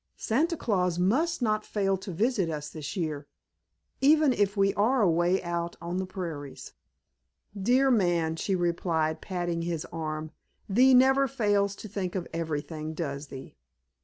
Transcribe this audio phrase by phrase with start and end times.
[0.17, 5.75] Santa Claus must not fail to visit us this year—even if we are away out
[5.79, 6.73] on the prairies."
[7.55, 10.31] "Dear man," she replied, patting his arm,
[10.67, 13.55] "thee never fails to think of everything, does thee?